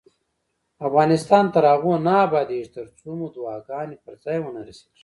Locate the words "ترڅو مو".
2.75-3.27